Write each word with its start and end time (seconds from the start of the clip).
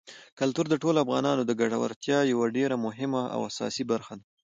کلتور 0.39 0.65
د 0.69 0.75
ټولو 0.83 0.97
افغانانو 1.05 1.41
د 1.45 1.51
ګټورتیا 1.61 2.19
یوه 2.31 2.45
ډېره 2.57 2.75
مهمه 2.85 3.23
او 3.35 3.39
اساسي 3.49 3.83
برخه 3.91 4.13
ده. 4.19 4.25